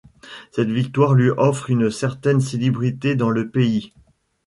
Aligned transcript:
Cette 0.49 0.71
victoire 0.71 1.13
lui 1.13 1.29
offre 1.29 1.69
une 1.69 1.91
certaine 1.91 2.41
célébrité 2.41 3.15
dans 3.15 3.29
le 3.29 3.51
pays. 3.51 3.93